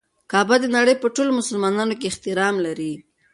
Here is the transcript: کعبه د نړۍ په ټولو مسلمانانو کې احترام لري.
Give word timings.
کعبه 0.31 0.55
د 0.61 0.65
نړۍ 0.77 0.95
په 0.99 1.07
ټولو 1.15 1.31
مسلمانانو 1.39 1.93
کې 1.99 2.09
احترام 2.11 2.55
لري. 2.65 2.93